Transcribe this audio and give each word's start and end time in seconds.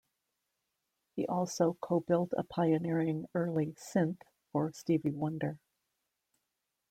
He 1.15 1.27
also 1.27 1.77
co-built 1.79 2.33
a 2.35 2.43
pioneering 2.43 3.27
early 3.35 3.75
synth 3.93 4.21
for 4.51 4.71
Stevie 4.71 5.13
Wonder. 5.13 5.59